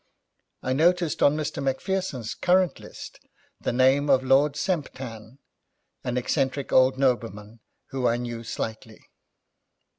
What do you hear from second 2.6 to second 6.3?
list the name of Lord Semptam, an